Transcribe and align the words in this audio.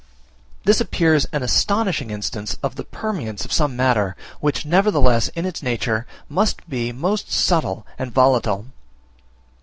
This 0.63 0.81
appears 0.81 1.25
an 1.25 1.43
astonishing 1.43 2.09
instance 2.09 2.57
of 2.63 2.75
the 2.75 2.83
permanence 2.83 3.45
of 3.45 3.53
some 3.53 3.75
matter, 3.75 4.15
which 4.39 4.65
nevertheless 4.65 5.27
in 5.35 5.45
its 5.45 5.61
nature 5.61 6.07
must 6.27 6.67
be 6.67 6.91
most 6.91 7.31
subtile 7.31 7.85
and 7.99 8.11
volatile. 8.11 8.65